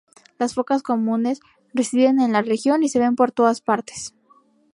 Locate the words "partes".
3.61-4.15